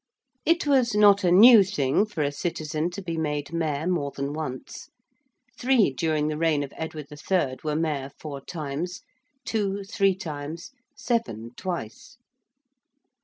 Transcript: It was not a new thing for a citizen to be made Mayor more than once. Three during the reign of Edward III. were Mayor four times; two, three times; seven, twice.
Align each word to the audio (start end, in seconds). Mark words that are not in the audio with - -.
It 0.47 0.65
was 0.65 0.95
not 0.95 1.23
a 1.23 1.31
new 1.31 1.61
thing 1.63 2.07
for 2.07 2.23
a 2.23 2.31
citizen 2.31 2.89
to 2.89 3.03
be 3.03 3.17
made 3.17 3.53
Mayor 3.53 3.85
more 3.85 4.09
than 4.09 4.33
once. 4.33 4.89
Three 5.59 5.93
during 5.93 6.27
the 6.27 6.39
reign 6.39 6.63
of 6.63 6.73
Edward 6.75 7.07
III. 7.11 7.57
were 7.63 7.75
Mayor 7.75 8.09
four 8.19 8.41
times; 8.43 9.01
two, 9.45 9.83
three 9.83 10.15
times; 10.15 10.71
seven, 10.95 11.51
twice. 11.55 12.17